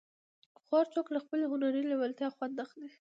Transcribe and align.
هر 0.69 0.85
څوک 0.93 1.07
له 1.15 1.19
خپلې 1.25 1.45
هنري 1.51 1.81
لېوالتیا 1.89 2.27
خوند 2.35 2.55
اخلي. 2.65 2.89